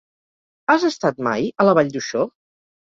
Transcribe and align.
Has 0.73 0.87
estat 0.89 1.21
mai 1.31 1.47
a 1.65 1.69
la 1.71 1.77
Vall 1.81 1.95
d'Uixó? 1.97 2.29